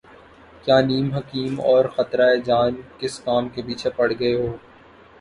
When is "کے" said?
3.49-3.61